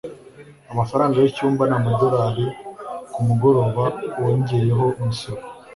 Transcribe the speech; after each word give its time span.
Amafaranga 0.71 1.15
yicyumba 1.19 1.63
ni 1.65 1.75
amadorari 1.79 2.45
kumugoroba 3.13 3.83
wongeyeho 4.21 4.85
umusoro. 4.99 5.41